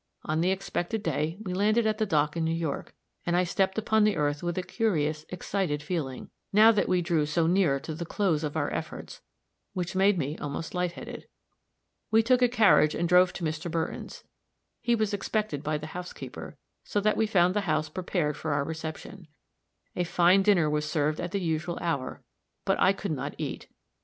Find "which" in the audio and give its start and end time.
9.73-9.93